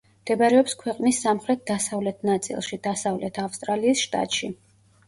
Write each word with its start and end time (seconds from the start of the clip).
მდებარეობს 0.21 0.73
ქვეყნის 0.79 1.19
სამხრეთ-დასავლეთ 1.25 2.27
ნაწილში, 2.31 2.81
დასავლეთ 2.89 3.43
ავსტრალიის 3.47 4.07
შტატში. 4.09 4.53